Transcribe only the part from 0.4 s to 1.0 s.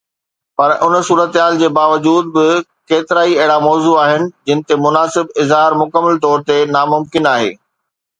پر ان